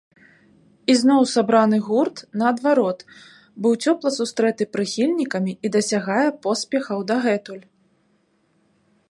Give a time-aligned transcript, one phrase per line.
[0.93, 2.99] Ізноў сабраны гурт, наадварот,
[3.65, 7.63] быў цёпла сустрэты прыхільнікамі і дасягае поспехаў дагэтуль.